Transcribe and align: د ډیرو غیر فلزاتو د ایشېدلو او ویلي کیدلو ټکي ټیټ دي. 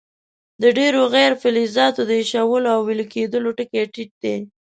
د 0.61 0.63
ډیرو 0.77 1.01
غیر 1.15 1.31
فلزاتو 1.41 2.01
د 2.05 2.11
ایشېدلو 2.21 2.69
او 2.75 2.79
ویلي 2.87 3.05
کیدلو 3.13 3.49
ټکي 3.57 3.83
ټیټ 3.93 4.11
دي. 4.23 4.35